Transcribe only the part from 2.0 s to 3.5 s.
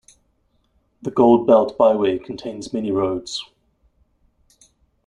contains many roads.